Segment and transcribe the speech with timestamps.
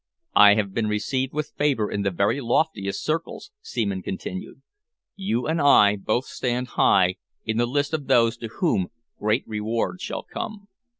[0.35, 4.63] "I have been received with favour in the very loftiest circles," Seaman continued.
[5.15, 8.87] "You and I both stand high in the list of those to whom
[9.19, 10.69] great rewards shall come.